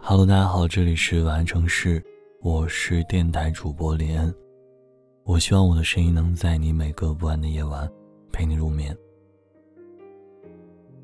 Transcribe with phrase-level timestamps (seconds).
[0.00, 2.02] Hello，大家好，这里是晚安城市，
[2.40, 4.34] 我是电台主播林恩。
[5.24, 7.90] 我希望我的声音能在你每个不安的夜晚
[8.32, 8.96] 陪你入眠。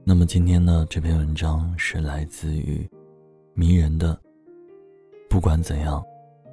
[0.05, 2.89] 那么今天呢，这篇文章是来自于
[3.53, 4.19] 迷人的。
[5.29, 6.03] 不管怎样，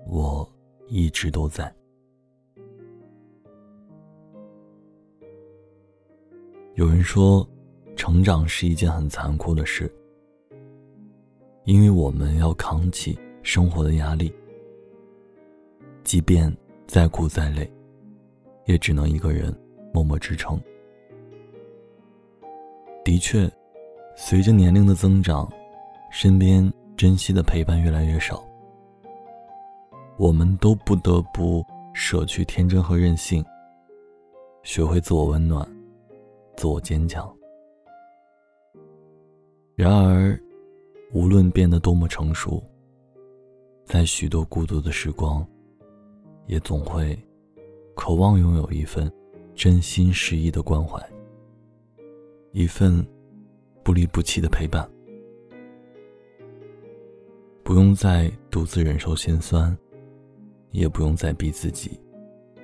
[0.07, 0.47] 我
[0.87, 1.73] 一直都在。
[6.75, 7.47] 有人说，
[7.95, 9.89] 成长是一件很残酷的事。
[11.63, 14.33] 因为我们要扛起生活的压力，
[16.03, 16.51] 即便
[16.87, 17.71] 再苦再累，
[18.65, 19.55] 也只能一个人
[19.93, 20.59] 默默支撑。
[23.05, 23.49] 的确，
[24.15, 25.47] 随着年龄的增长，
[26.11, 28.43] 身边珍惜的陪伴越来越少，
[30.17, 33.45] 我们都不得不舍去天真和任性，
[34.63, 35.67] 学会自我温暖，
[36.57, 37.31] 自我坚强。
[39.75, 40.39] 然而。
[41.13, 42.63] 无论变得多么成熟，
[43.85, 45.45] 在许多孤独的时光，
[46.47, 47.17] 也总会
[47.95, 49.11] 渴望拥有一份
[49.53, 50.97] 真心实意的关怀，
[52.53, 53.05] 一份
[53.83, 54.89] 不离不弃的陪伴。
[57.61, 59.77] 不用再独自忍受心酸，
[60.71, 61.99] 也不用再逼自己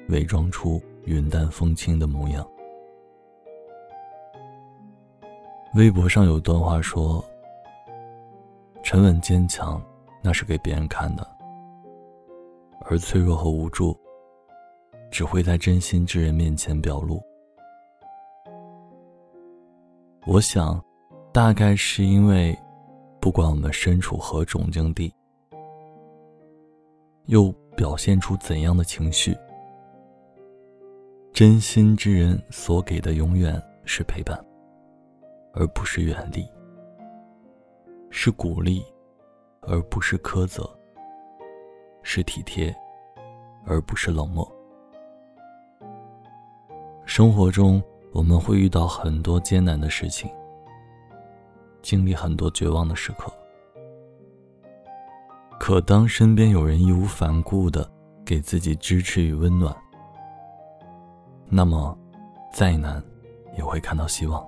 [0.07, 2.47] 伪装出云淡风轻的模样。
[5.75, 7.21] 微博上有段话说。
[8.87, 9.83] 沉稳坚强，
[10.21, 11.21] 那是给别人看的；
[12.85, 13.93] 而脆弱和无助，
[15.11, 17.21] 只会在真心之人面前表露。
[20.25, 20.81] 我想，
[21.33, 22.57] 大概是因为，
[23.19, 25.13] 不管我们身处何种境地，
[27.25, 29.37] 又表现出怎样的情绪，
[31.33, 34.41] 真心之人所给的永远是陪伴，
[35.51, 36.41] 而不是远离。
[38.19, 38.83] 是鼓励，
[39.61, 40.63] 而不是苛责；
[42.01, 42.75] 是体贴，
[43.63, 44.51] 而不是冷漠。
[47.05, 47.79] 生活中，
[48.11, 50.27] 我们会遇到很多艰难的事情，
[51.83, 53.31] 经历很多绝望的时刻。
[55.59, 57.87] 可当身边有人义无反顾的
[58.25, 59.77] 给自己支持与温暖，
[61.45, 61.95] 那么，
[62.51, 63.01] 再难
[63.55, 64.43] 也会看到希望，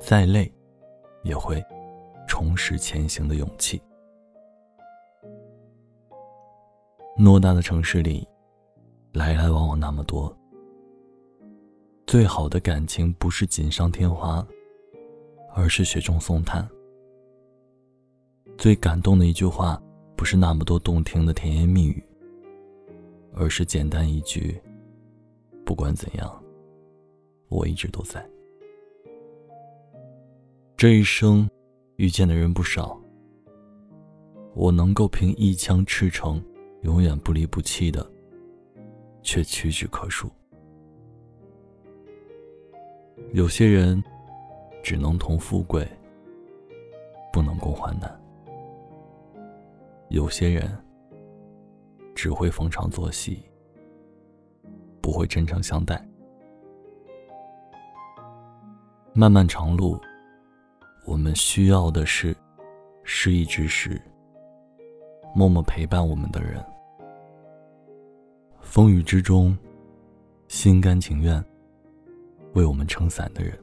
[0.00, 0.50] 再累
[1.24, 1.62] 也会。
[2.30, 3.82] 重拾前行的勇气。
[7.18, 8.24] 偌大的城市里，
[9.12, 10.32] 来来往往那么多。
[12.06, 14.46] 最好的感情不是锦上添花，
[15.56, 16.66] 而是雪中送炭。
[18.56, 19.82] 最感动的一句话，
[20.14, 22.00] 不是那么多动听的甜言蜜语，
[23.34, 24.56] 而是简单一句
[25.66, 26.44] ：“不管怎样，
[27.48, 28.24] 我一直都在。”
[30.78, 31.50] 这一生。
[32.00, 32.98] 遇见的人不少，
[34.54, 36.42] 我能够凭一腔赤诚，
[36.80, 38.10] 永远不离不弃的，
[39.20, 40.30] 却屈指可数。
[43.34, 44.02] 有些人
[44.82, 45.86] 只能同富贵，
[47.30, 48.08] 不能共患难；
[50.08, 50.74] 有些人
[52.14, 53.42] 只会逢场作戏，
[55.02, 56.02] 不会真诚相待。
[59.12, 60.00] 漫漫长路。
[61.04, 62.36] 我们需要的是
[63.02, 64.00] 失意之时
[65.34, 66.64] 默默陪伴我们的人，
[68.60, 69.56] 风雨之中
[70.48, 71.44] 心甘情愿
[72.54, 73.58] 为我们撑伞的人。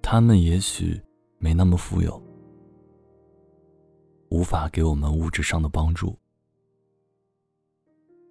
[0.00, 1.00] 他们也许
[1.38, 2.20] 没那么富有，
[4.30, 6.16] 无法给我们物质上的帮助，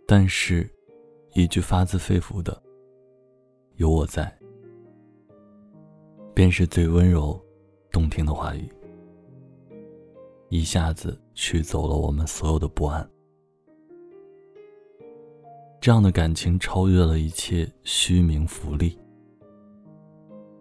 [0.07, 0.69] 但是，
[1.33, 2.61] 一句发自肺腑的
[3.75, 4.35] “有我在”。
[6.38, 7.36] 便是最温柔、
[7.92, 8.70] 动听的话语，
[10.50, 13.09] 一下子驱走了我们所有的不安。
[15.81, 18.96] 这样的感情超越了一切虚名浮利，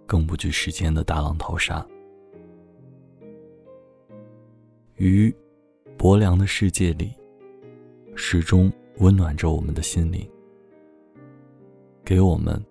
[0.07, 1.87] 更不惧时间的大浪淘沙。
[4.95, 5.31] 于
[5.99, 7.13] 薄凉的世界里，
[8.15, 10.27] 始终温暖着我们的心灵，
[12.03, 12.65] 给我们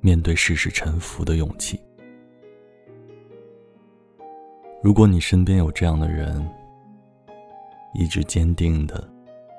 [0.00, 1.78] 面对世事沉浮的勇气。
[4.80, 6.48] 如果你身边有这样的人，
[7.94, 9.06] 一直坚定的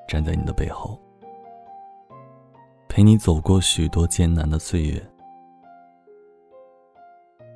[0.07, 0.97] 站在你的背后，
[2.87, 5.05] 陪你走过许多艰难的岁月，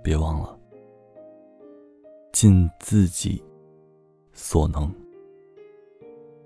[0.03, 0.59] 别忘了
[2.33, 3.41] 尽自己
[4.33, 4.93] 所能，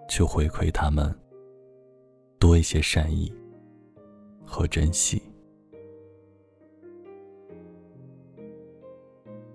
[0.08, 1.14] 去回馈他们
[2.38, 3.34] 多一些善意
[4.46, 5.20] 和珍惜。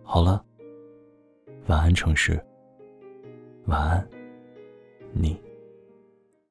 [0.03, 0.45] 好了。
[1.73, 2.39] 晚安，城市。
[3.65, 4.07] 晚安，
[5.15, 5.41] 你。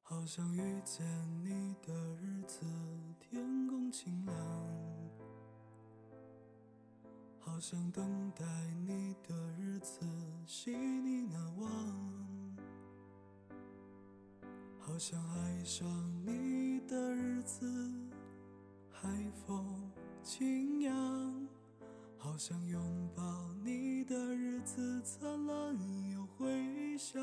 [0.01, 1.05] 好想遇见
[1.45, 2.65] 你的日子，
[3.19, 4.33] 天空晴朗；
[7.37, 8.43] 好想等待
[8.87, 9.99] 你的日子，
[10.47, 11.69] 细腻难忘；
[14.79, 15.87] 好想爱上
[16.25, 17.71] 你的日子，
[18.89, 19.07] 海
[19.45, 19.87] 风
[20.23, 21.47] 轻扬；
[22.17, 23.21] 好想拥抱
[24.71, 25.77] 的日子，灿烂
[26.11, 27.21] 又回响。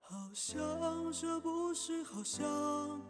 [0.00, 0.58] 好像
[1.12, 3.00] 这不是好像，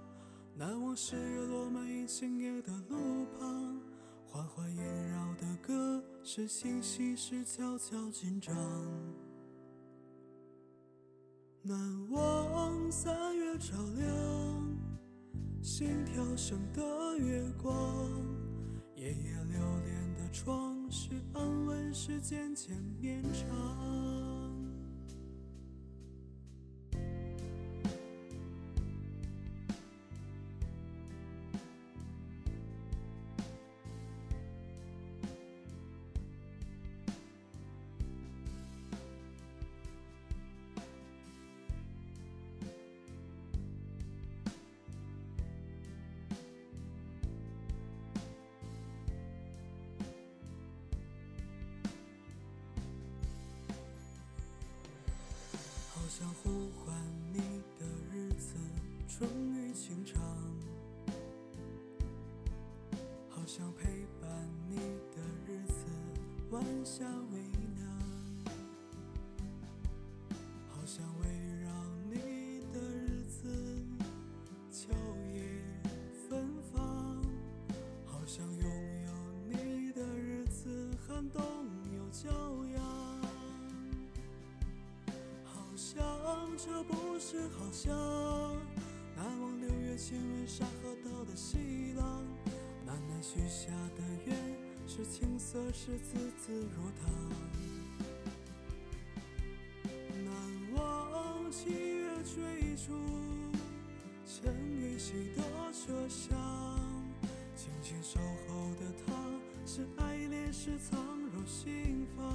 [0.54, 3.80] 难忘是月落满一千叶的路旁，
[4.26, 8.54] 缓缓萦绕的歌是心细时悄悄紧张。
[11.62, 14.78] 难忘三月照亮，
[15.62, 17.74] 心跳声的月光，
[18.96, 24.37] 夜夜流连的窗是安稳是渐渐绵长。
[56.08, 56.96] 好想呼唤
[57.34, 57.38] 你
[57.78, 58.54] 的日子，
[59.06, 60.18] 终于清长；
[63.28, 64.76] 好想陪伴你
[65.14, 65.84] 的日子，
[66.50, 67.57] 晚霞微。
[86.60, 87.96] 这不是好像，
[89.14, 92.24] 难忘六月亲吻沙河道的细浪，
[92.84, 94.36] 难耐许下的愿
[94.84, 97.14] 是青涩时字字如糖，
[100.24, 100.34] 难
[100.74, 102.92] 忘七月追逐
[104.26, 106.36] 陈雨溪的车厢，
[107.54, 108.18] 轻轻守
[108.48, 109.14] 候的他
[109.64, 110.98] 是爱恋是藏
[111.32, 112.26] 入心房。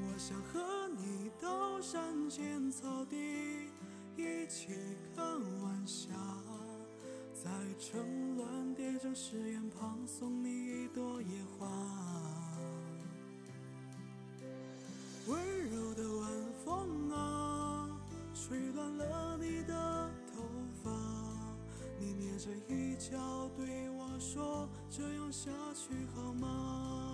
[0.00, 0.77] 我想和
[2.28, 3.16] 青草地，
[4.14, 4.68] 一起
[5.16, 5.24] 看
[5.62, 6.10] 晚霞，
[7.32, 8.44] 在城外
[8.76, 11.66] 叠着誓言，旁送你一朵野花。
[15.26, 16.30] 温柔的晚
[16.64, 17.88] 风啊，
[18.34, 20.42] 吹乱了你的头
[20.84, 20.90] 发，
[21.98, 27.06] 你捏着衣角对我说：“这样下去好吗？”